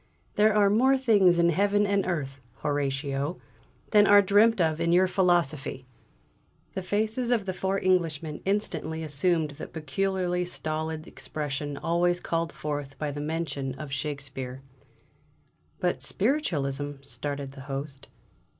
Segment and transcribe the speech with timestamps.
[0.35, 3.39] 'There are more things in heaven and earth, Horatio,
[3.91, 5.85] than are dreamt of in your philosophy!'"
[6.73, 12.97] The faces of the four Englishmen instantly assumed that peculiarly stolid expression always called forth
[12.97, 14.63] by the mention of Shakespeare.
[15.79, 18.07] "But Spiritualism" started the Host.